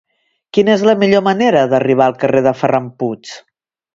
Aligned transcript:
Quina 0.57 0.71
és 0.77 0.85
la 0.89 0.95
millor 1.03 1.23
manera 1.27 1.61
d'arribar 1.75 2.07
al 2.07 2.17
carrer 2.25 2.43
de 2.49 2.57
Ferran 2.63 2.91
Puig? 3.03 3.35